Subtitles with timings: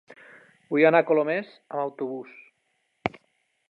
[0.71, 3.25] Vull anar a Colomers amb autobús.